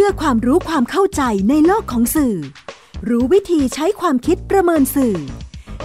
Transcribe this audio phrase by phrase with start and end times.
[0.00, 2.36] พื่อความรู้ความเข้าใจในโลกของสื่อ
[3.08, 5.16] รู้วิธีใช้ความคิดประเมินสื่อ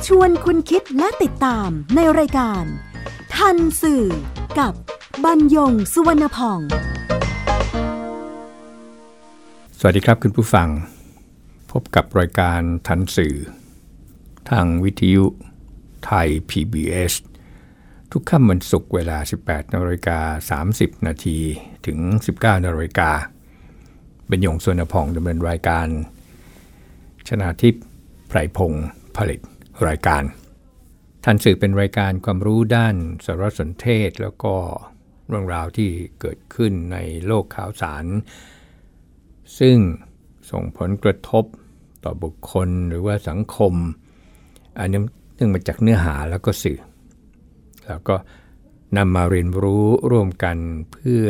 [0.05, 2.63] ชวนคุณคิดและติดตามในรายการ
[3.35, 4.03] ทันสื่อ
[4.59, 4.73] กับ
[5.23, 6.59] บรรยงสุวรรณพอง
[9.79, 10.69] สวัสดีครับคุณผู้ฟัง
[11.71, 13.35] พบกับรายการทันสื่อ
[14.49, 15.25] ทางวิทยุ
[16.05, 17.13] ไทย PBS
[18.11, 20.19] ทุกค่ำวันศุกร์เวลา 18นาฬิกา
[20.67, 21.37] 30 นาที
[21.85, 21.97] ถึง
[22.33, 23.11] 19นาฬิกา
[24.31, 25.87] เป็นยงสวนพองดำเนินรายการ
[27.27, 27.83] ชนาทิพย์
[28.27, 29.39] ไพรพงศ์ผลิต
[29.87, 30.23] รายการ
[31.23, 34.55] ทันสื่อเป็นรายการความรู้ด้านสารสนเทศแล้วก็
[35.27, 35.89] เรื่องราวที่
[36.21, 38.05] เกิดขึ้นในโลกข่าวสาร
[39.59, 39.77] ซึ่ง
[40.51, 41.43] ส่งผลกระทบ
[42.03, 43.73] ต่อบุคคลหรือว่าสังคม
[44.79, 44.99] อันนี้
[45.35, 46.79] เนื่องมาจากเนื้อหาแล้วก็สื่อ
[47.87, 48.15] แล้วก็
[48.97, 50.57] นำมาเรียนรู้ร่วมกัน
[50.91, 51.27] เพื่อ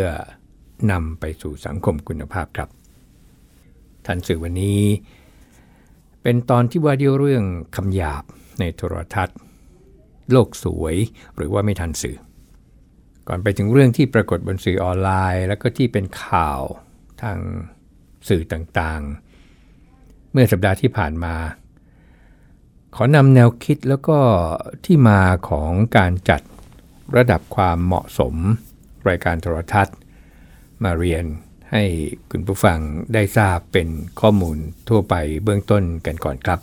[0.92, 2.70] นำไปสู่สังคมคุณภาพครับ
[4.12, 4.84] ทันสื่อวันนี้
[6.24, 7.44] เป็นตอนที่ว่าด้วยเรื่อง
[7.76, 8.24] คำหยาบ
[8.60, 9.38] ในโทรทัศน์
[10.32, 10.96] โลกสวย
[11.36, 12.18] หรือว่าไม่ทันสื่อ
[13.28, 16.62] ก่อนไปถึงเรื่องที่ปรากฏบนสื่อออนไลน์ แล้วก็ที่เป็นข่าว
[17.22, 17.38] ทาง
[18.30, 21.36] สื่อต่างๆ เมื่อสัปดาห์ที่ผ่านมา
[22.96, 24.20] ขอนำแนวคิดแล้วก็
[24.86, 26.42] ที่มาของการจัด
[27.18, 28.36] ระดับความเหมาะสม
[29.10, 29.96] รายการโทรทัศน์
[30.84, 31.26] มาเรียน
[31.72, 31.84] ให้
[32.32, 32.80] คุณผู้ฟัง
[33.14, 33.88] ได้ทราบเป็น
[34.22, 34.58] ข้อมูล
[34.90, 36.60] ทั่วไปเบื้องต้นกันก่อนครับ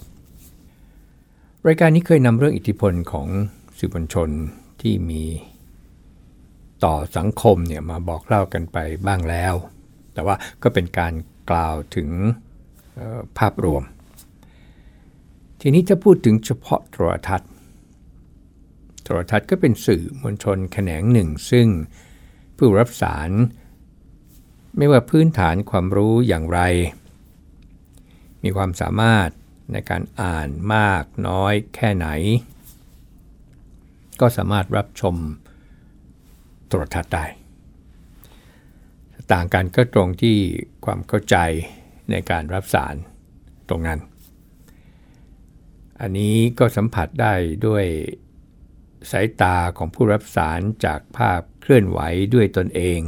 [1.67, 3.29] รายการนี้เคยนำเรื่องอิทธิพลของ
[3.79, 4.29] สื่อมวลชน
[4.83, 5.25] ที่มี
[6.85, 9.55] ต่อสังคมเนี่ยมาบอกเล่ากันไปบ้างแล้ว
[10.15, 11.13] แต่ว่าก็เป็นการ
[11.51, 12.09] กล่าวถึง
[13.39, 13.83] ภาพรวม
[15.61, 17.51] ทีนี้ถ้าพูดถึงเฉพาะโทรทัศน์
[19.05, 21.67] โทรทัศน์ก็เป็นสื่อมวลชนแขนงหนึ่ง ซึ่ง
[22.57, 23.31] ผู้รับสาร
[24.79, 26.61] ไม่ว่าพื้นฐานความรู้อย่างไร
[28.43, 29.29] มีความสามารถ
[29.73, 32.09] ในการอ่านมากน้อยแค่ไหน
[34.21, 35.15] ก็สามารถรับชม
[36.69, 37.25] โทรทัศน์ได้
[39.33, 40.37] ต่างกันก็ตรงที่
[40.85, 41.37] ความเข้าใจ
[42.11, 42.95] ในการรับสาร
[43.69, 44.01] ตรงนั้น
[46.01, 47.35] อันนี้ก็สัมผัสได้
[47.67, 47.85] ด้วย
[49.11, 51.99] สายตาของผู้รับสารจากภาพเคลื่อนไหว
[52.35, 53.01] ด้วยตนเอง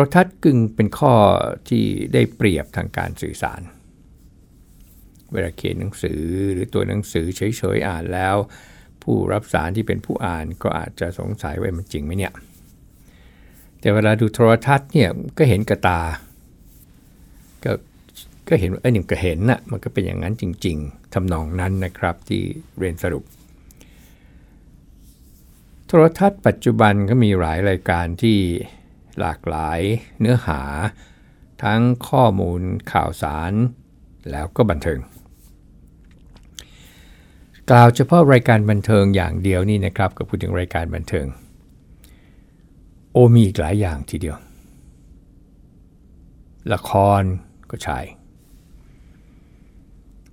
[0.00, 1.14] รทัศน์กึ่งเป็นข้อ
[1.68, 3.60] ที่ได้เปรียบทางการสื่อสาร
[5.32, 6.22] เวลาเขียนหนังสือ
[6.52, 8.36] หรือตัวหนังสือเฉยๆอ่านแล้ว
[9.02, 12.32] ผู้รับสารที่เป็นผู้อ่านก็อาจจะสงสัยว่ามันจริงไหมเนี่ย
[13.80, 16.00] แต่เวลาดูโทรทัศน์เนี่ยก็เห็นกระตา
[17.64, 17.72] ก็
[18.48, 22.42] ก็เห็นไอ้หนึ่งก็เห็นนะ่ะมันก็เป็นอย่างนั้นจริง ๆทำนองนั้นนะครับที่
[22.78, 23.24] เรียนสรุป
[25.86, 28.38] โทรทัศน์ปัจจุบันก็มีหลายรายการที่
[29.20, 29.80] หลากหลาย
[30.20, 30.60] เนื้อหา
[31.62, 32.60] ทั้งข้อมูล
[32.92, 33.52] ข่าวสาร
[34.30, 34.98] แล้วก็บันเทิง
[37.70, 41.26] กล่าวเฉพาะรายการบันเทิงอย่างเดียวนี่นะครับก็พูดถึงรายการบันเทิง
[43.12, 44.36] โอมีอีกหลายอย่างทีเดียว
[46.72, 47.22] ละคร
[47.70, 47.98] ก็ใช่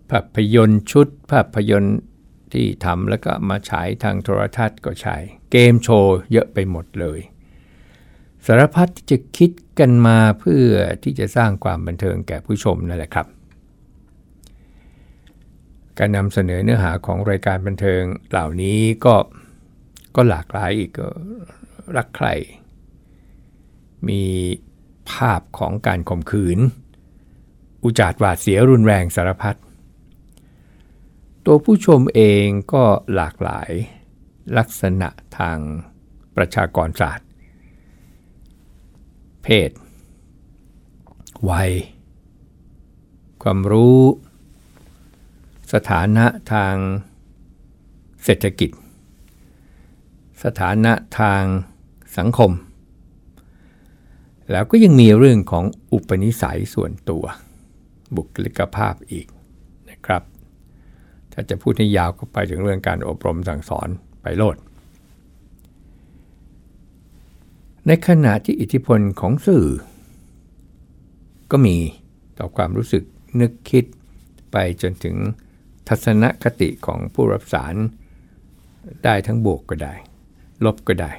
[0.09, 2.00] ภาพยนตร์ชุดภาพยนตร์
[2.53, 5.18] ที่ทำแล้วก็มาฉายทางโทรทัศน์ก็ใช่
[5.52, 7.19] เกมโชว์เยอะไปหมดเลย
[8.47, 10.69] สารพัดที่จะคิดกันมาเพื่อ
[11.03, 13.28] ที่จะสร้างความบันเทิงแก่ผู้ชมนั่นแหละครับ
[15.97, 19.16] การนำเสนอเนื้อหาของรายการบันเทิงเหล่านี้ก็
[20.16, 20.91] ก็หลากหลายอีก
[21.97, 22.28] รักใคร
[24.09, 24.24] มี
[25.12, 26.59] ภาพของการข่มขืน
[27.84, 29.57] อุจาดหวาดเสียรุนแรงสารพัด
[31.46, 32.84] ตัวผู้ชมเองก็
[33.16, 33.72] หลากหลาย
[34.57, 35.57] ลักษณะทาง
[36.35, 37.28] ประชากรศาสตร์
[39.44, 39.69] เพศ
[41.50, 41.72] วัย
[43.44, 44.02] ความรู้
[45.74, 46.75] สถานะทาง
[48.24, 48.72] เศรษฐกิจ
[50.44, 51.44] สถานะทาง
[52.18, 52.51] สังคม
[54.51, 57.24] แล้วก็ยังมีเรื่องของอุปนิสัยส่วนตัว
[58.16, 59.27] บุคลิกภาพอีก
[59.89, 60.24] นะครับ
[61.31, 63.88] ถ้าจะพูดให้ยาวก็ไปถึงเรื่องการอบรมสั่งสอน
[64.21, 64.56] ไปโลด
[67.88, 69.68] ในขณะที่อิทธิพลของสื่อ
[71.51, 71.78] ก็มี
[72.39, 73.04] ต่อความรู้สึก
[73.42, 73.86] นึกคิด
[74.51, 75.16] ไปจนถึง
[75.88, 77.75] ทัศนคติของผู้รับสาร
[79.04, 79.94] ได้ทั้งบวกก็ได้
[80.66, 81.12] ลบก็ได้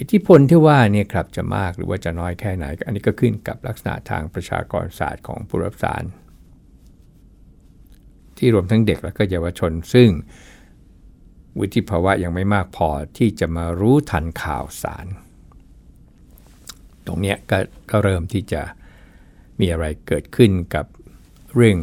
[0.00, 6.02] อิทธิพลที่ว่าเนี่ยครับจะมากหรือว่าจะน้อยแค่ไหน อันนี้ก็ขึ้นกับลักษณะทางประชากรศาสตร์ของผู้รับสาร
[8.38, 10.08] ที่รวมทั้งเด็กและก็เยาวชนซึ่ง
[11.58, 12.88] วุฒิภาวะยังไม่มากพอ
[13.18, 15.06] ที่จะมารู้ทันข่าวสาร
[17.06, 17.58] ตรงเนี้ยก็
[17.90, 18.62] ก็เริ่มที่จะ
[19.60, 20.86] มีอะไรเกิดขึ้นกับ
[21.54, 21.78] เรื่อง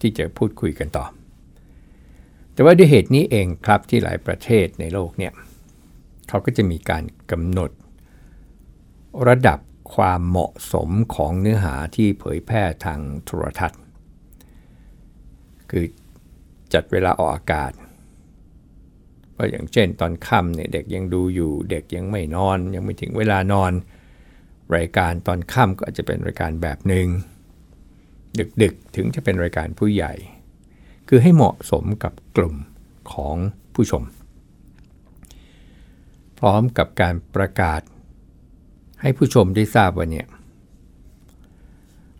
[0.00, 1.04] ที่จะพูดคุยกันต่อ
[2.52, 5.32] แต่ว่าด้วยเหตุนี้เองครับที่หลายประเทศในโลกเนี่ย
[6.28, 7.70] เขาก็จะมีการกำหนด
[9.28, 9.58] ระดับ
[9.94, 13.80] ความเหมาะสมของเนื้อหาที่เผยแพร่ทางโทรทัศน์
[15.70, 15.84] คือ
[16.72, 17.72] จัดเวลาออกอากาศ
[19.36, 23.72] ก็อย่างเช่นตอนค่ำเนี่ยเด็กยังดูอยู่ เด็กยังไม่นอน ยังไม่ถึงเวลานอน
[24.76, 27.06] รายการตอนค่ำก็อาจจะเป็นรายการแบบหนึ่ง
[28.62, 30.12] ดึกๆถึงจะเป็นรายการผู้ใหญ่
[31.08, 32.56] คือให้เหมาะสมกับกลุ่ม
[33.12, 33.36] ของ
[33.74, 34.04] ผู้ชม
[36.38, 37.80] พร้อมกับการประกาศ
[39.00, 40.26] ให้ผู้ชมได้ทราบว่าเนี่ย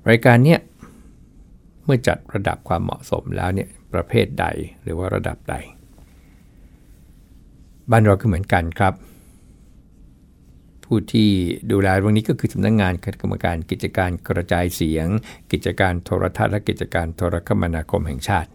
[0.08, 0.60] รายการเนี้ย
[1.84, 4.46] เมื่อจัดระดับความเหมาะสมแล้วเนี่ยประเภทใด
[4.82, 5.56] หรือว่าระดับใด
[7.90, 8.94] บ้านเราก็เหมือนกันครับ
[10.84, 11.30] ผู้ที่
[11.72, 15.06] ดูแลเรื่องนี้ก็คือสำนักงงานคณะกรรมการกิจการกระจายเสียง
[15.52, 18.50] กิจการโทรทัศน์และกิจการโทรคมนาคมแห่งชาติ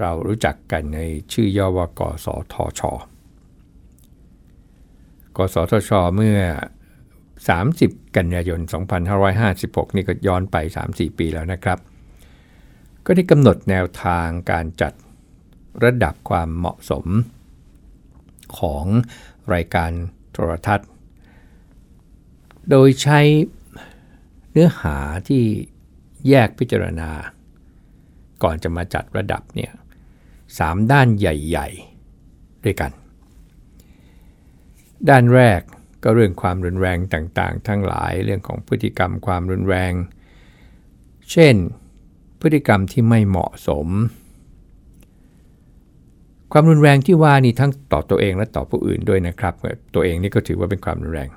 [0.00, 1.00] เรารู้จักกันใน
[1.32, 2.80] ชื่อย่อว่ากสทช
[5.36, 6.38] กสทช เมื่อ
[7.48, 8.60] 30 กันยายน
[9.28, 10.56] 2556 นี่ก็ย้อนไป
[10.88, 11.78] 3-4 ปีแล้วนะครับ
[13.06, 14.92] ก็ได้กำหนดแนวทางการจัด
[15.84, 17.06] ระดับความเหมาะสม
[18.58, 18.84] ของ
[19.54, 19.90] รายการ
[20.32, 20.88] โทรทัศน์
[22.70, 23.20] โดยใช้
[24.50, 24.96] เนื้อหา
[25.28, 25.42] ที่
[26.28, 27.10] แยกพิจารณา
[28.42, 29.72] ก่อนจะมาจัดระดับเนี่ย
[30.58, 32.92] สามด้านใหญ่ๆ ด้วยกัน
[35.08, 35.60] ด้านแรก
[36.02, 39.92] ก็เรื่องความรุนแรงต่างๆ ทั้งหลายเรื่องของพฤติกรรมความรุนแรง
[41.30, 41.54] เช่น
[42.40, 43.88] พฤติกรรมที่ไม่เหมาะสม
[46.52, 49.54] ความรุนแรงที่ว่านี่ทั้งต่อตัวเองและต่อผู้อื่นด้วยนะครับ
[49.94, 51.28] ตัวเองนี่ก็ถือว่าเป็นความรุนแรง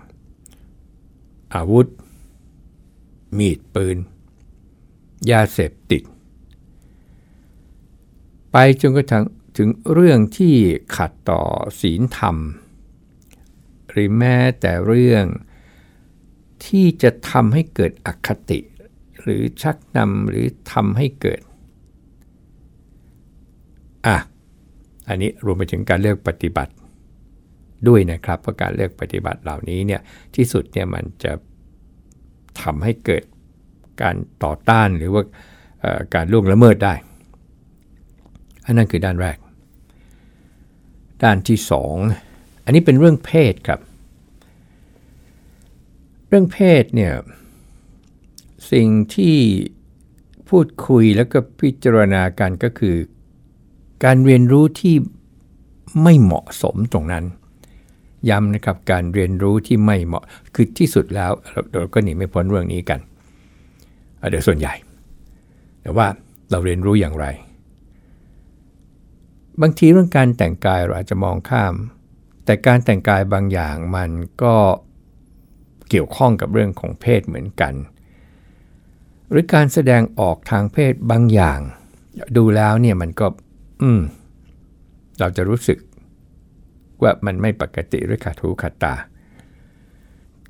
[1.56, 1.88] อาวุธ
[3.38, 3.98] มีดปืน
[5.31, 6.04] ยาเสพติด
[8.51, 9.25] ไปจนกระทั่ง
[9.57, 10.56] ถึงเรื่องที่
[10.95, 11.42] ขัดต่อ
[11.81, 12.38] ศีลธรรม
[13.89, 15.25] หรือแม้แต่เรื่อง
[16.65, 18.59] ที่จะทำให้เกิดอคติ
[19.21, 21.39] หรือชักนำหรือทำให้เกิด
[24.07, 24.18] อะ
[25.09, 26.74] อันนี้รวมไปถึงการเลือกปฏิบัติ
[27.88, 30.01] ด้วยนะครับเพราะการเลือกปฏิบัติเหล่านี้เนี่ย
[30.36, 31.33] ที่สุดเนี่ยมันจะ
[32.62, 33.24] ทำให้เกิด
[34.01, 35.24] การต่อต้านหรือว่า
[36.15, 36.94] การล่วงละเมิดได้
[38.65, 39.38] อันนั้นคือด้านแรก
[41.24, 41.95] ด้านที่สอง
[42.65, 43.80] อันนี้เป็นเรื่องเพศครับ
[46.27, 47.13] เรื่องเพศเนี่ย
[48.71, 49.36] สิ่งที่
[50.50, 52.95] พูดคุยแล้วก็พิจารณากันก็คือ
[54.03, 54.95] การเรียนรู้ที่
[56.03, 57.25] ไม่เหมาะสมตรงนั้น
[58.29, 60.23] ย้ำนะครับการเรียนรู้ที่ไม่เหมาะ
[60.55, 61.31] คือที่สุดแล้ว
[61.73, 62.99] เราก็หนีไม่พ้นเรื่องนี้กัน
[64.29, 64.73] เดี๋ยวส่วนใหญ่
[65.81, 66.07] แต่ว่า
[66.51, 67.25] เราเรียนรู้อย่างไร
[69.61, 71.73] บางทีเรื่องการแต่งกายเราอาจจะมองข้าม
[72.45, 74.09] แต่การแต่งกายบางอย่างมัน
[74.44, 74.55] ก็
[75.89, 77.73] เกี่ยวข้องกับเรื่องของเพศเหมือนกัน
[79.29, 81.59] หรือการแสดงออกทางเพศบางอย่าง
[82.38, 83.27] ดูแล้วเนี่ยมันก็
[83.81, 84.01] อืม
[85.19, 85.79] เราจะรู้สึก
[87.01, 88.95] ว่ามันไม่ปกติหรือขัดหูขัดตา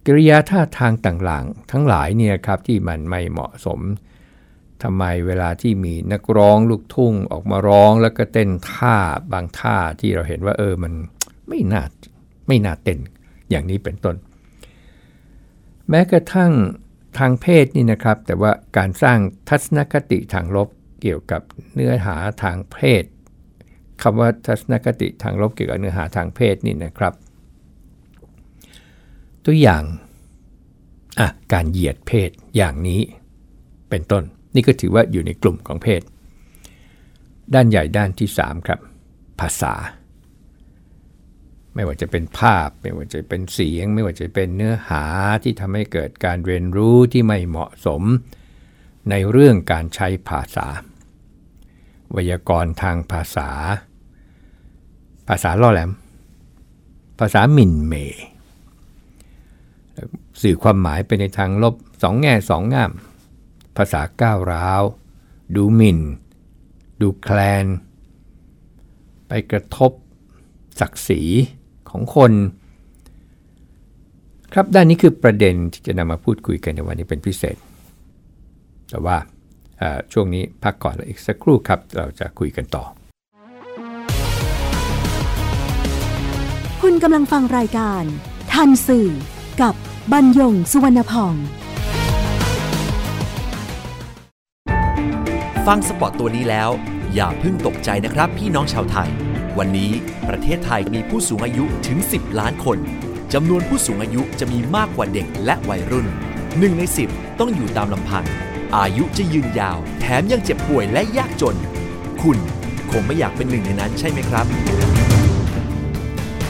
[0.05, 3.79] กิริยาท่าทางต่างๆ ทั้งหลายเนี่ยครับที่มันไม่เหมาะสม
[4.83, 8.95] ทำไมเวลาที่มีนักร้องลูกทุ่งออกมาร้องแล้วก็เต้นท่า
[9.31, 10.93] บางท่าที่เราเห็นว่า เออมัน
[11.49, 11.83] ไม่น่า
[12.47, 12.99] ไม่น่าเต้น
[13.49, 14.15] อย่างนี้เป็นต้น
[15.89, 16.51] แม้กระทั่ง
[17.17, 19.17] ทางเพศนี่นะครับ แต่ว่าการสร้าง
[19.49, 20.69] ทัศนคติทางลบ
[21.01, 21.41] เกี่ยวกับ
[21.73, 23.03] เนื้อหาทางเพศ
[24.01, 27.13] คำว่าทัศนคติทางลบเกี่ยวกับเนื้อหาทางเพศนี่นะครับ
[29.45, 29.83] ตัวอย่าง
[31.19, 33.01] อะการเหยียดเพศอย่างนี้
[33.89, 34.23] เป็นต้น
[34.55, 36.01] นี่ก็ถือว่าอยู่ในกลุ่มของเพศ
[37.53, 38.79] ด้านใหญ่ด้านที่ 3 ครับ
[39.39, 39.73] ภาษา
[41.75, 45.03] ไม่ว่าจะเป็นภาพ ไม่ว่าจะเป็นเสียง ไม่ว่าจะเป็นเนื้อหา
[45.43, 48.01] ที่ทำให้เกิดการเรียนรู้ที่ไม่เหมาะสม
[49.09, 50.67] ในเรื่องการใช้ภาษา
[52.11, 53.49] ไวยากรณ์ทางภาษา
[55.27, 55.91] ภาษาล่อแหลม
[57.19, 58.25] ภาษาหมิ่นเมย์
[60.41, 62.91] สื่อความหมายไปในทางลบสองแง่สองงาม
[63.77, 64.81] ภาษาก้าวร้าว
[65.55, 65.99] ดูหมิ่น
[67.01, 67.65] ดูแคลน
[69.27, 69.91] ไปกระทบ
[70.79, 71.21] ศักดิ์ศรี
[71.89, 72.31] ของคน
[74.53, 77.57] ครับด้านนี้คือประเด็นที่จะนำมาพูดคุยกันในวันนี้เป็นพิเศษ
[78.89, 79.17] แต่ว่า
[80.13, 82.83] ช่วงนี้พักก่อนแล้วอีกสักครู่ครับ เราจะคุยกันต่อ
[86.81, 88.03] คุณกำลังฟังรายการ
[88.53, 89.09] ทันสื่อ
[89.61, 89.73] กับ
[90.11, 91.35] บรรยงสุวรรณพอง
[95.67, 96.69] ฟังสปอตตัวนี้แล้ว
[97.13, 99.09] อย่าเพิ่งตกใจนะครับพี่น้องชาวไทย
[99.57, 99.91] วันนี้
[100.29, 102.77] ประเทศไทยมีผู้สูงอายุถึง 10 ล้านคน
[103.33, 106.07] จำนวนผู้สูงอายุจะมีมากกว่าเด็กและวัยรุ่น
[106.57, 108.25] หนึ่งใน 10 ต้องอยู่ตามลำพัง
[108.75, 111.57] อายุจะยืนยาว แถมยังเจ็บป่วยและยากจน
[112.21, 112.37] คุณ
[112.91, 114.45] คงไม่อยากเป็นหนึ่งในนั้นใช่ไหมครับ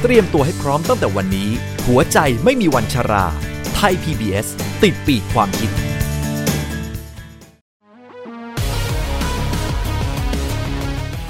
[0.02, 1.50] เตรียมตัวให้พร้อมตั้งแต่วันนี้
[1.88, 3.26] หัวใจไม่มีวันชรา
[3.76, 4.48] ไทย PBS
[4.84, 5.70] ติดปีกความคิด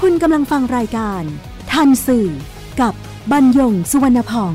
[0.00, 1.22] คุณกำลังฟังรายการ
[1.72, 2.28] ทันสื่อ
[2.80, 2.94] กับ
[3.32, 4.54] บรรยงสุวรรณพอง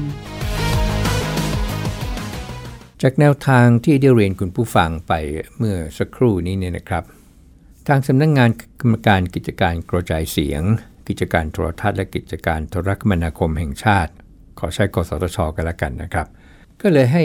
[3.05, 5.13] จากแนวทางที่ได้เรียนคุณผู้ฟังไป
[5.57, 7.03] เมื่อสักครู่นี้เนี่ยนะครับ
[7.87, 8.49] ทางสำนักงงาน
[8.81, 10.61] กรรมการกิจการกระจายเสียง
[11.07, 14.11] กิจการโทรทัศน์และกิจการโทรคมนาคมแห่งชาติ
[14.59, 16.27] ขอใช้กสทชกันละกันนะครับ
[16.81, 17.23] ก็เลยให้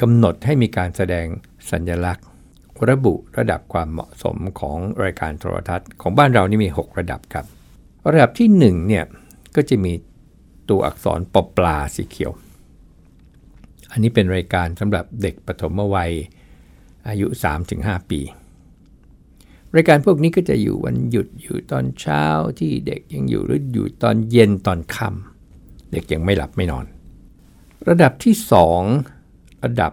[0.00, 1.26] กำหนดให้มีการแสดง
[1.70, 2.26] สัญลักษณ์
[2.88, 7.44] ระบุระดับความเหมาะสมของรายการโทรทัศน์ ของบ้านเรานี่มี 6 ระดับครับ
[8.12, 9.04] ระดับที่1เนี่ย
[9.56, 9.92] ก็จะมี
[10.68, 12.32] ตัวอักษรปปลาสีเขียว
[13.94, 16.12] อันนี้เป็นรายการสำหรับเด็กปฐมวัย
[17.08, 17.26] อายุ
[17.68, 18.20] 3-5 ปี
[19.76, 22.24] รายการพวกนี้ก็จะอยู่วันหยุดอยู่ตอนเช้า
[22.58, 26.84] ที่เด็กยังอยู่หรืออยู่ตอนเย็นตอนค่ำเด็กยังไม่หลับไม่นอน
[27.88, 28.34] ระดับที่
[29.00, 29.92] 2 ระดับ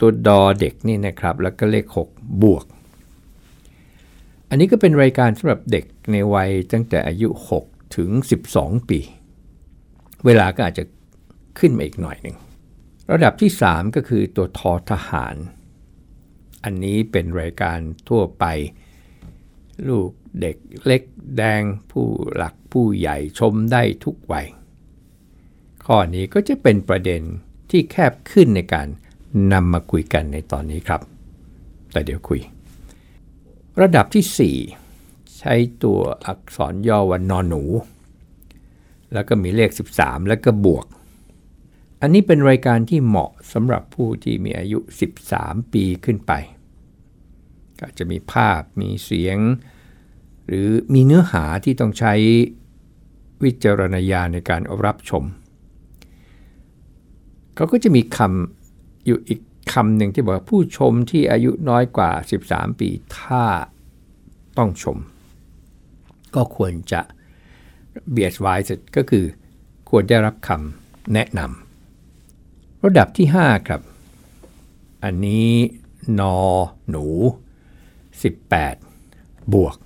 [0.00, 1.84] ตัวดอเด็กนี่นะครับ แล้วก็เลข
[2.14, 2.64] 6 บวก
[4.48, 7.28] อันนี้ก็เป็นรายการสำหรับเด็กในวัยตั้งแต่อายุ
[7.62, 8.10] 6 ถึง
[8.50, 9.00] 12 ปี
[10.24, 10.84] เวลาก็อาจจะ
[11.58, 12.36] ขึ้นมาอีกหน่อยหนึ่ง
[13.10, 15.34] ระดับที่ 3 ก็คือตัวทอทหาร
[16.64, 17.78] อันนี้เป็นรายการ
[18.08, 18.44] ทั่วไป
[19.88, 20.56] ลูกเด็ก
[20.86, 21.02] เล็ก
[21.36, 24.46] แดงผู้หลักผู้ใหญ่ชมได้ทุกวัย
[25.86, 27.22] ข้อนี้ก็จะเป็นประเด็น
[27.70, 28.88] ที่แคบขึ้นในการ
[29.52, 31.00] นำมาคุยกันในตอนนี้ครับ
[31.92, 32.40] แต่เดี๋ยวคุย
[33.80, 34.56] ระดับที่
[34.94, 35.54] 4 ใช้
[35.84, 37.62] ตัวอักษรย่อว่านอนหนู
[39.12, 40.86] แล้วก็มีเลข 13 แล้วก็บวก
[42.04, 44.78] อันนี้เป็นรายการที่เหมาะสำหรับผู้ที่มีอายุ
[45.24, 46.32] 13 ปีขึ้นไป
[47.80, 49.38] ก็จะมีภาพมีเสียง
[50.46, 52.14] หรือมีเนื้อหาที่ต้องใช้
[53.42, 55.24] วิจารณญาณในการรับชม
[57.54, 59.40] เขาก็จะมีคำอยู่อีก
[59.72, 62.10] คำหนึ่งที่บอกว่าผู้ชมที่อายุน้อยกว่า
[62.46, 63.44] 13 ปีถ้า
[64.58, 64.98] ต้องชม
[66.34, 67.00] ก็ควรจะ
[68.14, 69.24] be advised ก็คือ
[69.88, 71.71] ควรได้รับคำแนะนำ
[72.84, 73.80] ระดับที่ 5 ครับ
[75.04, 75.50] อันนี้
[76.20, 76.36] นอ
[76.90, 77.06] หนู
[78.70, 79.76] 18 บวก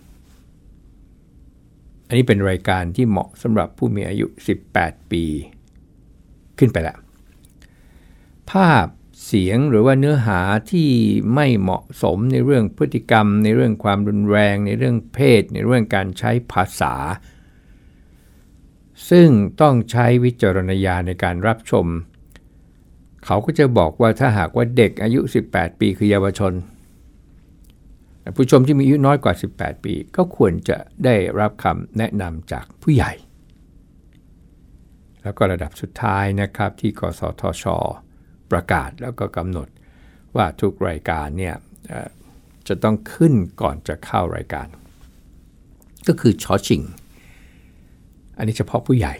[2.07, 4.26] อันนี้เป็นรายการที่เหมาะสำหรับผู้มีอายุ
[4.69, 5.25] 18 ปี
[6.59, 6.99] ขึ้นไปแล้ว
[8.50, 8.87] ภาพ
[9.26, 10.91] เสียงหรือว่าเนื้อหาที่
[11.35, 16.95] ไม่เหมาะสมในเรื่องพฤติกรรม ในเรื่องความรุนแรง ในเรื่องเพศ ในเรื่องการใช้ภาษา
[19.11, 19.29] ซึ่ง
[19.61, 21.87] ต้องใช้วิจารณญาณในการรับชม
[23.26, 26.52] เขาก็จะบอกว่าถ้าหากว่าเด็กอายุ 18 ปีคือเยาวชน
[28.37, 33.12] ผู้ชมที่มีอายุน้อยกว่า 18 ปี ก็ควรจะได้รับคำแนะนำจากผู้ใหญ่
[35.23, 37.64] แล้วก็ระดับสุดท้ายนะครับที่กสทช
[38.50, 39.68] ประกาศแล้วก็กำหนด
[40.37, 41.54] ว่าทุกรายการเนี่ย
[42.68, 44.68] จะต้องขึ้นก่อนจะเข้ารายการ
[46.09, 46.83] ก็คือชอชิง
[48.37, 49.14] อันนี้เฉพาะผู้ใหญ่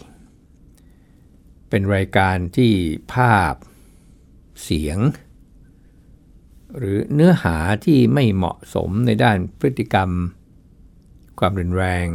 [1.71, 2.71] เป็นรายการที่
[3.15, 3.55] ภาพ
[4.63, 4.99] เสียง
[6.79, 10.11] หรือเนื้อหาที่ไม่เหมาะสมในด้านพฤติกรรม
[11.39, 12.07] ความรุนแรง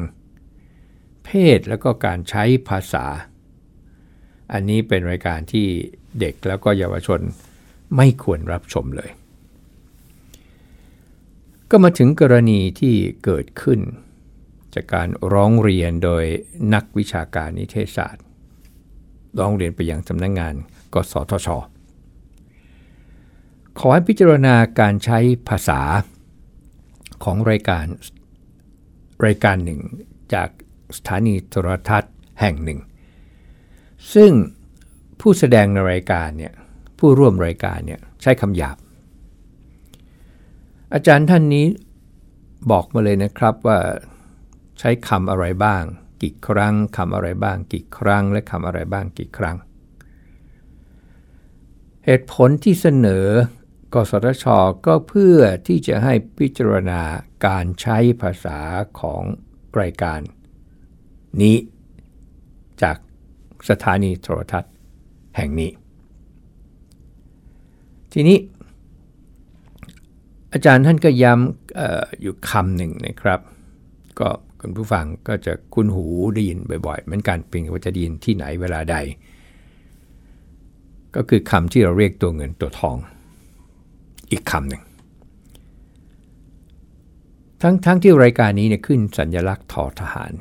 [1.26, 3.06] เพศแล้วก็การใช้ภาษา
[4.54, 5.68] อันนี้เป็นรายการที่
[6.20, 7.20] เด็กแล้วก็เยาวชน
[7.98, 9.10] ไม่ควรรับชมเลย
[11.70, 13.80] ก็มาถึงกรณีที่เกิดขึ้น
[14.74, 16.24] จากการร้องเรียนโดย
[16.74, 18.24] นักวิชาการนิเทศศาสตร์
[19.40, 20.54] ร้องเรียนไปยังสำนักงงาน
[20.94, 21.48] กสทช
[23.80, 25.82] ขอให้พิจารณาการใช้ภาษา
[27.24, 27.86] ของรายการ
[29.26, 29.80] รายการหนึ่ง
[30.34, 30.50] จาก
[30.98, 32.80] สถานีโทรทัศน์แห่งหนึ่ง
[34.14, 34.32] ซึ่ง
[35.20, 36.54] ผู้แสดงในรายการเนี่ย
[37.00, 38.78] ผู้ร่วมรายการเนี่ยใช้คำหยาบ
[40.94, 41.66] อาจารย์ท่านนี้
[42.72, 43.80] บอกมาเลยนะครับว่า
[44.80, 45.84] ใช้คำอะไรบ้าง
[46.22, 49.58] กี่ครั้งคำอะไรบ้าง กี่ครั้ง และคำอะไรบ้างกี่ครั้ง
[52.06, 53.28] เหตุผลที่เสนอ
[53.94, 54.46] กสทช
[54.86, 57.02] ก็เพื่อที่จะให้พิจารณา
[57.46, 58.60] การใช้ภาษา
[59.00, 59.24] ของ
[59.82, 60.20] รายการ
[61.42, 61.58] นี้
[62.82, 62.98] จาก
[63.70, 64.74] สถานีโทรทัศน์
[65.38, 65.72] แห่งนี้
[68.14, 68.38] ทีนี้
[70.54, 73.40] อาจารย์ท่านก็ย้ำอออยู่คำหนึ่งนะครับ
[74.20, 74.30] ก็
[74.62, 76.06] คุณผู้ฟังก็จะคุ้นหู
[76.36, 78.98] ได้ยินบ่อยๆเหมือนกันเพียงว่าจะได้ยินที่ไหนเวลาใด
[81.16, 82.98] ก็คือคำที่เราเรียกตัวเงินตัวทอง
[84.32, 84.84] อีกคำหนึ่ง
[87.62, 90.32] ทั้งทั้งที่รายการนี้เนี่ยขึ้นสัญลักษณ์ทอทหาร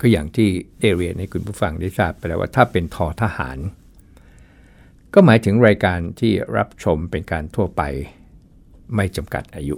[0.00, 0.48] ก็อย่างที่
[0.80, 3.58] เอเรียนให้คุณผู้ฟังได้ทราบไปแล้วว่าถ้าเป็นทอทหาร
[5.14, 7.82] ก็หมายถึงรายการที่รับชมเป็นการทั่วไป
[8.94, 9.76] ไม่จำกัดอายุ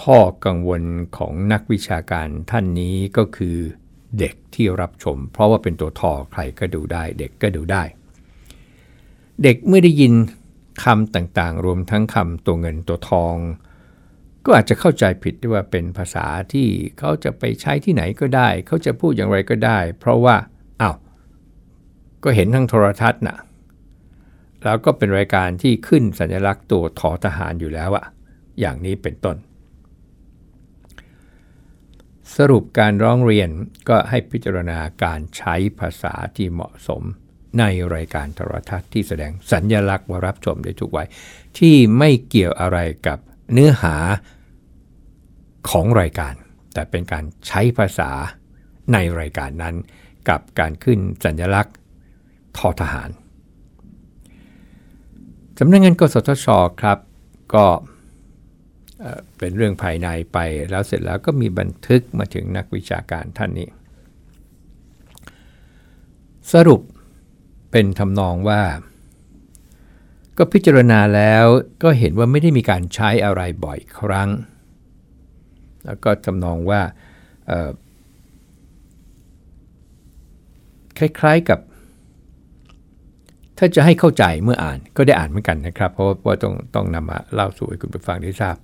[0.00, 0.82] ข้อกังวล
[1.16, 3.56] ของนักวิชาการท่านนี้ก็คือ
[4.18, 7.82] เด็กที่รับชม เพราะว่าเป็นตัวทอใครก็ดูได้ เด็กก็ดูได้
[9.42, 10.12] เด็กเมื่อได้ยิน
[10.84, 13.36] คำต่างๆ รวมทั้งคำตัวเงินตัวทอง
[14.44, 20.36] ก็อาจจะเข้าใจผิดด้ว่าเป็นภาษาที่เขาจะไปใช้ที่ไหนก็ได้ เขาจะพูดอย่างไรก็ได้ เพราะว่า
[20.80, 20.96] อา้าว
[22.24, 23.38] ก็เห็นทั้งโทรทัศน์นะ่ะ
[24.62, 28.04] แล้วก็เป็นรายการที่ขึ้นสัญลักษณ์ตัวทอทหารอยู่แล้วอะ
[28.60, 29.36] อย่างนี้เป็นต้น
[32.36, 33.50] สรุปการร้องเรียน
[33.88, 37.02] ก็ให้พิจารณาการใช้ภาษาที่เหมาะสม
[37.58, 41.08] ในรายการโทรทัศน์ที่แสดงสัญญลักษณ์ว่ารับชมได้ทุกวัย
[41.58, 43.18] ที่ไม่เกี่ยวอะไรกับ
[43.52, 43.94] เนื้อหา
[45.70, 46.34] ของรายการ
[46.74, 48.10] แต่เป็นการใช้ภาษา
[48.92, 49.74] ในรายการนั้น
[50.28, 51.74] กับการขึ้นสัญญลักษณ์
[52.56, 53.10] ทอทหาร
[55.58, 56.46] สำนักงงานกสทช
[56.80, 56.98] ครับ
[57.54, 57.66] ก็
[59.38, 60.38] เป็นเรื่องภายในไป
[60.70, 63.68] แล้วเสร็จแล้วก็มีบันทึกมาถึงนักวิชาการท่านนี้
[66.52, 66.80] สรุป
[67.76, 68.62] เป็นทำนองว่า
[70.38, 71.44] ก็พิจารณาแล้ว
[71.82, 74.30] ก็เห็นว่าไม่ได้มีการใช้อะไรบ่อยครั้ง
[75.86, 76.80] แล้วก็ทำนองว่า
[80.98, 81.58] คล้ายๆกับ
[83.58, 88.56] ถ้าจะให้เข้าใจเมื่ออ่านก็ได้อ่านเหมือนกันนะครับ เพราะว่าต้องต้องนำมาเล่าสู่ให้คุณผู้ฟังได้ทราบ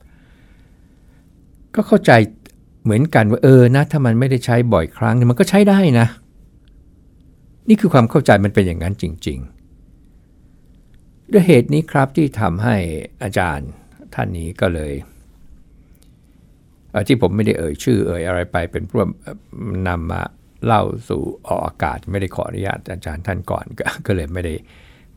[1.74, 2.12] ก็เข้าใจ
[2.84, 6.06] เหมือนกันว่าเออนะถ้ามันไม่ได้ใช้บ่อยครั้งมันก็ใช้ได้นะ
[7.68, 9.38] นี่คือความเข้าใจมันเป็นอย่างนั้นจริง
[10.16, 12.76] ๆ ด้วยเหตุนี้ครับที่ทำให้
[13.22, 13.68] อาจารย์
[14.14, 14.92] ท่านนี้ก็เลย
[17.08, 19.06] ที่ผมไม่ได้เอ่ยชื่อเอ่ยอะไรไปเป็นพวก
[19.88, 20.22] นำมา
[20.64, 23.64] เล่าสู่ออกอากาศ ไม่ได้ขออนุญาตอาจารย์ท่านก่อน
[24.06, 24.54] ก็เลยไม่ได้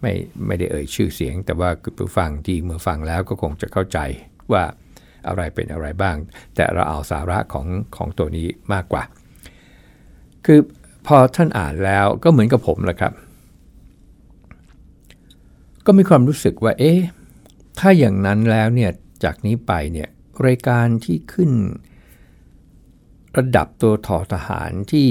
[0.01, 0.13] ไม่
[0.47, 3.99] ไม่ได้เอ่ยชื่อเสียง แต่ว่าผู้ฟังที่เมื่อฟังแล้วก็คงจะเข้าใจ
[4.51, 4.63] ว่า
[5.27, 6.15] อะไรเป็นอะไรบ้าง
[6.56, 9.03] แต่เราเอาสาระของของตัวนี้มากกว่า
[10.45, 10.60] คือ
[11.07, 13.13] พอท่านอ่านแล้วก็เหมือนกับผมแหละครับ
[15.85, 16.99] ก็มีความรู้สึกว่า เอ๊ะ
[17.79, 18.91] ถ้าอย่างนั้นแล้วเนี่ย
[19.23, 20.09] จากนี้ไปเนี่ย
[20.45, 21.51] รายการที่ขึ้น
[23.37, 25.09] ระดับตัวทอทหารที่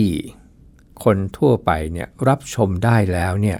[1.04, 3.58] คนทั่วไปเนี่ยรับชมได้แล้วเนี่ย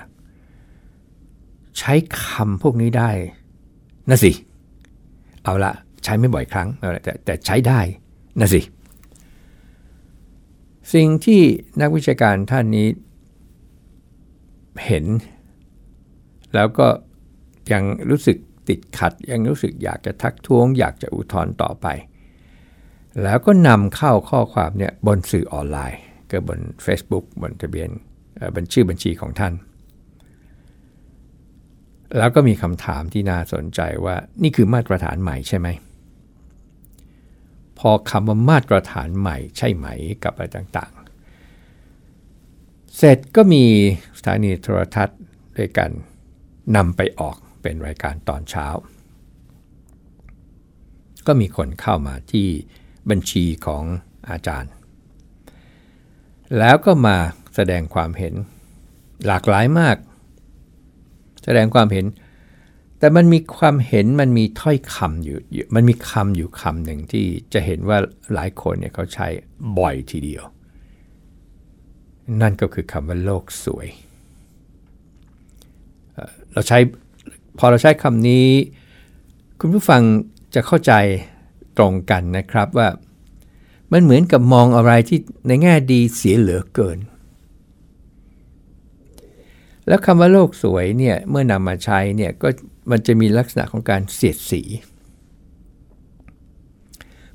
[1.79, 3.11] ใช้คำพวกนี้ได้
[4.11, 4.33] นะสิ
[5.45, 5.73] เอาละ
[6.05, 6.69] ใช้ไม่บ่อยครั้ง
[7.05, 7.81] แต่แต่ใช้ได้
[8.41, 8.61] นะสิ
[10.95, 11.43] สิ่งที่
[11.81, 12.89] นักวิชาการท่านนี้
[14.87, 15.07] เห็น
[16.55, 16.89] แล้วก็
[17.73, 18.37] ยังรู้สึก
[18.69, 21.87] ติดขัด ยังรู้สึกอยากจะทักท้วง อยากจะอุทธรณ์ต่อไป
[23.23, 27.91] แล้วก็นำเข้าข้อความเนี่ยบนสื่อออนไลน์ ก็บน Facebook บนทะเบียน
[28.57, 29.53] บัญชีบัญชีของท่าน
[32.19, 35.69] แล้วก็มีคำถามที่น่าสนใจว่านี่คือมาตรฐานใหม่ใช่ไหม
[37.89, 39.87] อคำว่ามาตรฐานใหม่ใช่ไหม
[40.25, 43.65] กับอะไรต่างๆ เสร็จก็มี
[44.19, 45.21] สถานีโทรทัศน์
[45.57, 45.91] ด้วยกัน
[46.77, 48.67] นำไปออกเป็นรายการตอนเช้า
[51.27, 52.47] ก็มีคนเข้ามาที่
[53.11, 53.85] บัญชีของ
[54.31, 54.73] อาจารย์
[56.59, 57.17] แล้วก็มา
[57.55, 58.35] แสดงความเห็น
[59.27, 59.97] หลากหลายมาก
[61.45, 62.07] แสดงความเห็น
[63.03, 65.37] แต่มันมีความเห็นมันมีถ้อยคำอยู่
[65.75, 67.99] มันมีคำอยู่คำหนึ่งที่จะเห็นว่า
[68.35, 69.27] หลายคนเนี่ยเขาใช้
[69.79, 70.45] บ่อยทีเดียว
[72.41, 73.89] นั่นก็คือคำว่าโลกสวย
[76.53, 76.79] เราใช้
[77.59, 78.47] พอเราใช้คำนี้
[79.61, 80.03] คุณผู้ฟัง
[80.55, 80.93] จะเข้าใจ
[81.77, 82.89] ตรงกันนะครับว่า
[83.93, 86.99] มันเหมือนกับมองอะไรที่ในแง่ดีเสียเหลือเกิน
[89.89, 92.49] แล้วคำว่าโลกสวยเนี่ยเมื่อนำมาใช้เนี่ยก็
[92.91, 94.63] มันจะมีลักษณะของการเสียดสี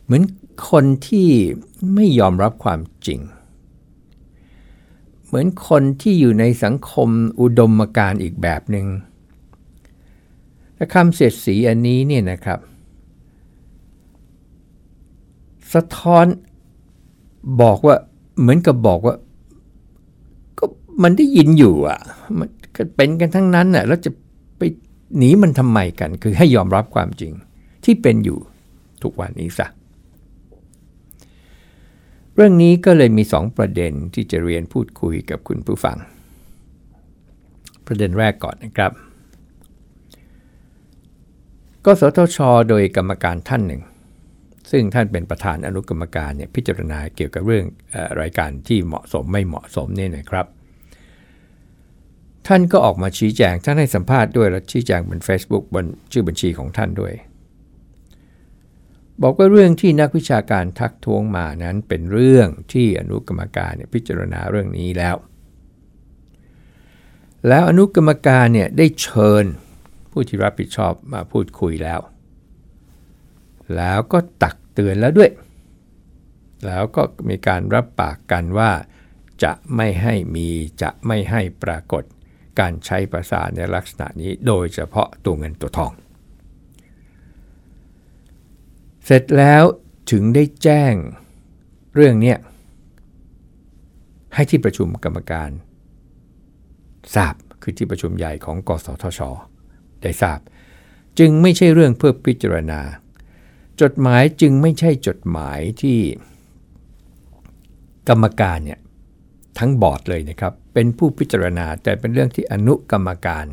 [0.03, 0.23] เหมือน
[0.69, 1.29] คนที่
[1.93, 3.19] ไม่ยอมรับความจริง
[5.25, 7.09] เหมือนคนที่อยู่ในสังคม
[7.41, 8.87] อุดมการอีกแบบหนึง่ง
[10.75, 12.59] และคำเสียดสีอันนี้เนี่ยนะครับ
[15.73, 16.25] สะท้อน
[17.61, 17.95] บอกว่า
[18.39, 19.15] เหมือนกับบอกว่า
[21.03, 21.99] มันได้ยินอยู่อะ
[22.75, 24.11] ก็เป็นกันทั้งนั้นน่ะแล้วจะ
[24.57, 24.61] ไป
[25.17, 27.33] หนีมันทำไมกัน คือให้ยอมรับความจริง
[27.85, 28.39] ที่เป็นอยู่
[29.03, 29.67] ทุกวันนี้ซะ
[32.35, 35.97] เรื่องนี้ก็เลยมีสองประเด็นที่จะเรียนพูดคุยกับคุณผู้ฟัง
[37.85, 38.91] ประเด็นแรกก่อนนะครับ
[41.85, 42.37] กสทช
[42.69, 43.81] โดยกรรมการท่านหนึ่ง
[44.71, 50.45] ซึ่งท่านเป็นประธานอนุกรรมการเนี่ยพิจารณาเกี่ยวกับเรื่องอรายการที่เหมาะสมไม่เหมาะสมเนี่ยนะครับ
[52.47, 57.13] ท่านก็ออกมาชี้แจงท่านให้สัมภาษณ์ด้วยและชี้แจงบน Facebook บนชื่อบัญชีของท่านด้วย
[59.21, 65.15] บอกว่าเรื่องที่นักวิชาการทักท้วงมานั้นเป็นเรื่องที่อนุกรรมการเนี่ยพิจารณาเรื่องนี้แล้ว
[67.47, 69.45] แล้วอนุกรรมการเนี่ยได้เชิญ
[70.11, 71.99] ผู้ที่รับผิดชอบมาพูดคุยแล้ว
[73.75, 75.31] แล้วก็ตักเตือนแล้วด้วย
[76.65, 78.71] แล้วก็มีการรับปากกันว่า
[79.43, 80.47] จะไม่ให้มี
[80.81, 82.03] จะไม่ให้ปรากฏ
[82.59, 85.91] การใช้ภาษาในลักษณะนี้โดยเฉพาะตัวเงินตัวทอง
[89.05, 89.63] เสร็จแล้ว
[90.11, 90.93] ถึงได้แจ้ง
[91.95, 92.35] เรื่องนี้
[94.33, 95.49] ให้ที่ประชุมกรรมการ
[97.15, 99.19] ทราบคือที่ประชุมใหญ่ของกสทช
[100.01, 100.39] ได้ทราบ
[101.19, 102.81] จึงไม่ใช่เรื่องเพื่อพิจารณา
[103.81, 105.99] จดหมายจึงไม่ใช่จดหมายที่
[108.09, 108.79] กรรมการเนี่ย
[109.59, 113.45] ทั้งบอร์ดเลยนะครับ เป็นผู้พิจารณาแต่เป็นเรื่องที่อนุกรรมการ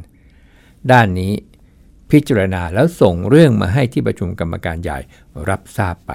[0.93, 1.33] ด้านนี้
[2.11, 4.99] พิจารณาแล้วส่งเรื่องมาให้ที่ประชุมกรรมการใหญ่
[5.49, 6.13] รับทราบไป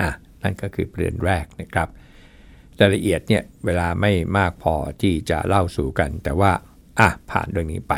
[0.00, 0.08] อะ
[0.42, 1.88] นั่นก็คือประเด็นแรกนะครับ
[2.80, 6.52] รายละเอียดเนี่ยเวลาไม่มากพอที่จะเล่าสู่กัน แต่ว่า
[6.98, 7.94] อะผ่านเรื่องนี้ไป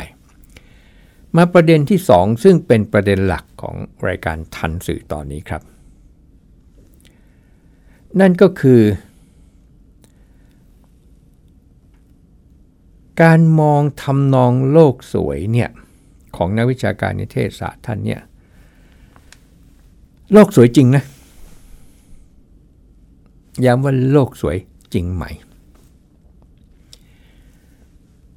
[1.35, 3.75] มาประเด็นที่ 2 ซึ่งเป็นประเด็นหลักของ
[4.07, 5.61] รายการทันสื่อตอนนี้ครับ
[8.19, 8.81] นั่นก็คือ
[13.21, 15.69] การมองทำนองโลกสวยเนี่ย
[16.35, 18.21] ของนักวิชาการนิเทศศาสตร์ท่านเนี่ย
[20.33, 21.03] โลกสวยจริงนะ
[23.65, 24.57] ย้ำว่าโลกสวย
[24.93, 25.25] จริงไหม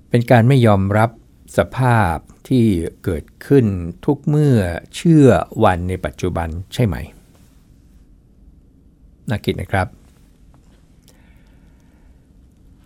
[0.08, 1.10] เป็นการไม่ยอมรับ
[1.58, 2.16] สภาพ
[2.48, 2.64] ที่
[3.04, 3.66] เกิดขึ้น
[4.04, 4.58] ทุกเมื่อ
[4.94, 5.26] เชื่อ
[5.64, 6.96] วันในปัจจุบันใช่ไหม
[9.28, 9.86] น่าคิดนะครับ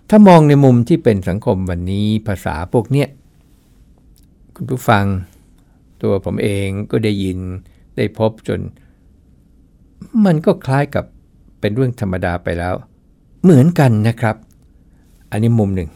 [0.08, 3.08] ถ้ามองในมุมที่เป็นสังคมวันนี้ภาษาพวกเนี้ย
[4.54, 5.04] คุณผู้ฟัง
[6.02, 7.38] ตัวผมเองก็ได้ยิน
[7.96, 8.60] ได้พบจน
[10.24, 11.04] มันก็คล้ายกับ
[11.60, 12.74] เป็นเรื่องธรรมดาไปแล้ว
[13.42, 14.36] เหมือนกันนะครับ
[15.30, 15.90] อันนี้มุมหนึ่ง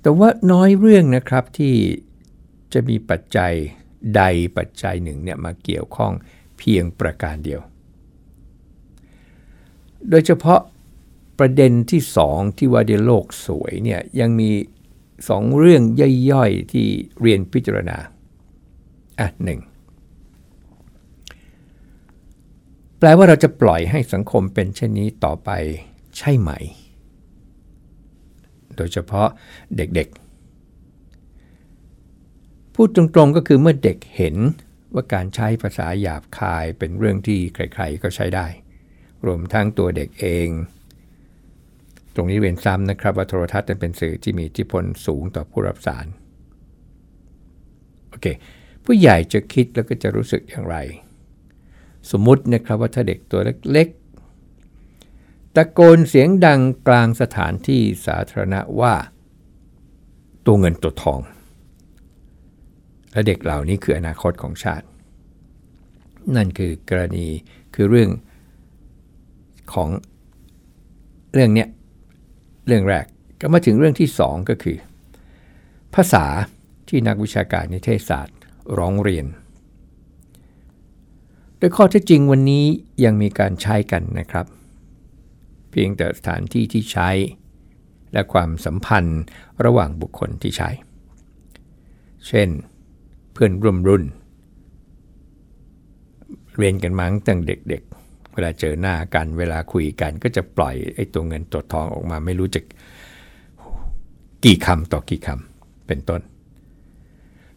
[0.00, 1.74] แต่ว่าน้อยเรื่องนะครับที่
[2.72, 3.52] จะมีปัจจัย
[4.16, 4.22] ใด
[4.56, 6.12] ปัจจัยหนึ่งเนี่ยมาเกี่ยวข้อง
[6.58, 7.60] เพียงประการเดียว
[10.10, 10.60] โดยเฉพาะ
[11.38, 14.50] ประเด็นที่สองที่ว่าในโลกสวยเนี่ยยังมี
[15.28, 15.82] สองเรื่อง
[16.30, 16.86] ย่อยๆที่
[17.20, 17.98] เรียนพิจารณา
[19.20, 19.60] อะหนึ่ง
[22.98, 25.50] แปลว่าเราจะปล่อยให้สังคมเป็นเช่นนี้ต่อไป
[26.16, 26.50] ใช่ไหม
[28.76, 29.28] โดยเฉพาะ
[29.76, 30.24] เด็กๆ
[32.74, 34.36] พูดตรงๆก็คือเมื่อเด็กเห็น
[34.94, 38.46] ว่าการใช้ภาษาหยาบคายเป็นเรื่องที่ใครๆก็ใช้ได้
[39.26, 40.48] รวมทั้งตัวเด็กเอง
[42.14, 46.06] ตรงนี้เรียนซ้ำนะครับว่าโทรทัศน์เป็นสื่อที่มีอิทธิพลสูงต่อผู้รับสาร
[48.10, 48.26] โอเค
[48.84, 50.76] ผู้ใหญ่จะคิดแล้วก็จะรู้สึกอย่างไร
[52.10, 53.40] สมมุตินะครับว่าถ้าเด็กตัว
[53.72, 58.94] เล็กๆตะโกนเสียงดังกลางสถานที่สาธารณะว่า
[60.46, 61.20] ตัวเงินตัวทอง
[63.12, 64.86] และเด็กเหล่านี้คืออนาคตของชาติ
[66.36, 67.26] นั่นคือกรณี
[67.74, 68.10] คือเรื่อง
[69.72, 69.88] ของ
[71.32, 71.68] เรื่องเนี้ย
[72.66, 73.06] เรื่องแรก
[73.40, 74.78] ก็มาถึงเรื่องที่ 2 ก็คือ
[75.94, 76.24] ภาษา
[76.88, 78.38] ที่นักวิชาการนิเทศศาสตร์
[78.78, 79.26] ร้องเรียน
[81.58, 82.64] โดยข้อเท็จจริงวันนี้
[83.04, 84.46] ยังมีการใช้กันนะครับ
[85.70, 87.10] เพียงแต่สถานที่ที่ใช้
[88.12, 89.22] และความสัมพันธ์
[89.64, 90.70] ระหว่างบุคคลที่ใช้
[92.28, 92.48] เช่น
[93.32, 94.04] เพื่อนร่วมรุ่น
[96.56, 97.82] เรียนกันมาตั้งเด็ก
[98.34, 102.60] เวลาเจอหน้ากันเวลาคุยกันก็จะปล่อยไอ้ตัวเงินตัวทองออกมาไม่รู้จะ
[104.44, 106.20] กี่คำต่อกี่คำเป็นต้น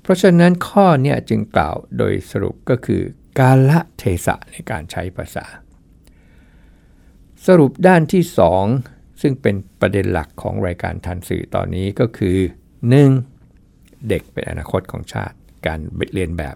[0.02, 3.02] เพราะฉะนั้นข้อนี้จึงกล่าวโดยสรุปก็คือ
[3.40, 5.46] กาละเทศะในการใช้ภาษา
[7.46, 8.24] สรุปด้านที่
[8.74, 12.38] 2 ซึ่งเป็นประเด็นหลักของรายการทันสื่อตอนนี้ก็คือ
[13.24, 14.10] 1.
[14.10, 15.38] เด็กเป็นอนาคตของชาติ
[15.68, 15.80] การ
[16.14, 16.56] เรียนแบบ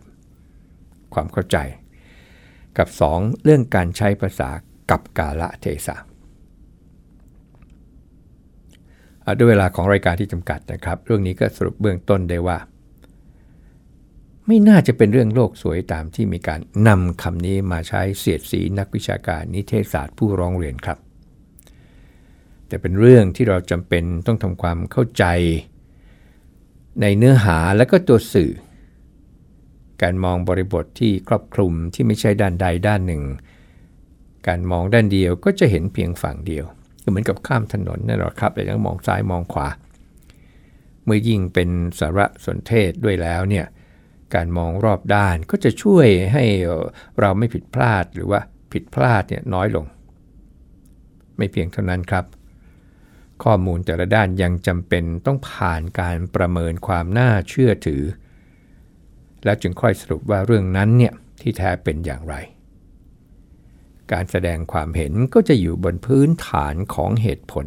[1.13, 1.57] ความเข้าใจ
[2.77, 4.49] กับ 2 เรื่องการใช้ภาษา
[4.91, 5.95] กับกาละเทศะ
[9.37, 12.57] ด้วยเวลาของรายการที่จำกัดนะครับ เรื่องนี้ก็สรุปเบื้องต้นได้ว่า
[14.47, 20.97] ไม่น่าจะเป็นเรื่องโลกสวยตามที่มีการนำคำนี้มาใช้เสียดสีนักวิชาการนิเทศศาสตร์ผู้ร้องเรียนครับ
[22.67, 25.25] แต่เป็นเรื่องที่เราจำเป็นต้องทำความเข้าใจ
[27.01, 28.51] ในเนื้อหาและก็ตัวสื่อ
[30.03, 33.23] การมองบริบทที่ครอบคลุมที่ไม่ใช่ด้านใดด้านหนึ่ง
[34.47, 36.65] การมองด้านเดียวก็จะเห็นเพียงฝั่งเดียว
[37.03, 39.67] ก็เหมือนกับข้ามถนนนั่นแหละครับแต่ยังมองซ้ายมองขวา
[41.05, 43.65] เมื่อยิ่งเป็นสารสนเทศด้วยแล้วเนี่ย
[44.35, 46.45] การมองรอบด้านก็จะช่วยให้
[47.19, 48.39] เราไม่ผิดพลาดหรือว่า
[48.71, 49.85] ผิดพลาดเนี่ยน้อยลง
[51.37, 52.25] ไม่เพียงเท่านั้นครับ
[53.43, 58.03] ข้อมูลแต่ละด้านยังจำเป็นต้องผ่านการประเมินความน่าเชื่อถือ
[59.43, 62.35] แล้วจึงค่อยสรุปว่าเรื่องนั้นเนี่ยที่แท้เป็นอย่างไร
[64.11, 67.65] การแสดงความเห็นก็จะอยู่บนพื้นฐานของเหตุผล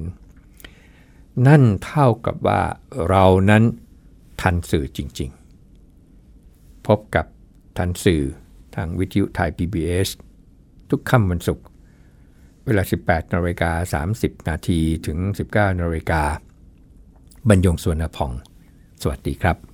[1.46, 2.62] นั่นเท่ากับว่า
[3.08, 3.62] เรานั้น
[4.40, 5.30] ทันสื่อจริง
[6.08, 7.26] ๆ พบกับ
[7.78, 8.22] ทันสื่อ
[8.74, 10.08] ทางวิทยุไทย PBS
[10.90, 11.66] ทุกค่ำวันศุกร์
[12.64, 15.18] เวลา 18นาฬิกา30 นาทีถึง
[15.50, 16.22] 19นาฬิกา
[17.48, 18.32] บรรยงสวนพอง
[19.02, 19.73] สวัสดีครับ